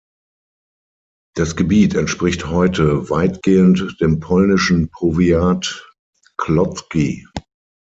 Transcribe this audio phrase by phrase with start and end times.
[1.35, 5.91] Das Gebiet entspricht heute weitgehend dem polnischen Powiat
[6.37, 7.27] Kłodzki.